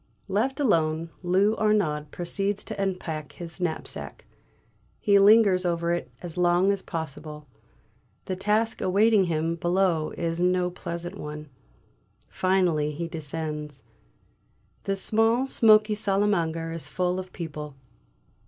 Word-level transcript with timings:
Left 0.27 0.59
alone, 0.59 1.11
Lou 1.21 1.55
Arnaud 1.57 2.07
proceeds 2.09 2.63
to 2.63 2.81
unpack 2.81 3.33
his 3.33 3.61
knapsack; 3.61 4.25
he 4.99 5.19
lingers 5.19 5.63
over 5.63 5.93
it 5.93 6.09
as 6.23 6.39
long 6.39 6.71
as 6.71 6.81
possible; 6.81 7.45
the 8.25 8.35
task 8.35 8.81
awaiting 8.81 9.25
him 9.25 9.53
below 9.57 10.09
is 10.17 10.39
no 10.41 10.71
pleasant 10.71 11.19
one. 11.19 11.49
Finally 12.27 12.93
he 12.93 13.07
descends. 13.07 13.83
The 14.85 14.95
small 14.95 15.45
smoky 15.45 15.93
salle 15.93 16.21
à 16.21 16.29
manger 16.29 16.71
is 16.71 16.87
full 16.87 17.19
of 17.19 17.31
people. 17.31 17.75